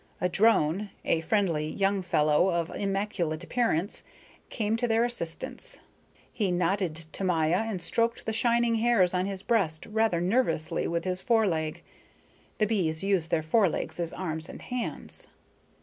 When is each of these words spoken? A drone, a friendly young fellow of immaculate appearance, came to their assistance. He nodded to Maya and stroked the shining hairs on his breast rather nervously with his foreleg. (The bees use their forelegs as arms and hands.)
A 0.19 0.27
drone, 0.27 0.89
a 1.05 1.21
friendly 1.21 1.69
young 1.69 2.01
fellow 2.01 2.49
of 2.49 2.71
immaculate 2.71 3.43
appearance, 3.43 4.01
came 4.49 4.75
to 4.77 4.87
their 4.87 5.03
assistance. 5.05 5.79
He 6.33 6.49
nodded 6.49 6.95
to 7.11 7.23
Maya 7.23 7.57
and 7.57 7.79
stroked 7.79 8.25
the 8.25 8.33
shining 8.33 8.77
hairs 8.77 9.13
on 9.13 9.27
his 9.27 9.43
breast 9.43 9.85
rather 9.85 10.19
nervously 10.19 10.87
with 10.87 11.03
his 11.03 11.21
foreleg. 11.21 11.83
(The 12.57 12.65
bees 12.65 13.03
use 13.03 13.27
their 13.27 13.43
forelegs 13.43 13.99
as 13.99 14.11
arms 14.11 14.49
and 14.49 14.63
hands.) 14.63 15.27